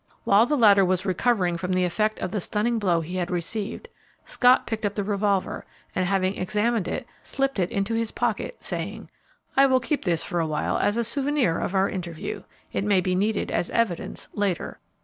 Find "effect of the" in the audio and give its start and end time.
1.85-2.41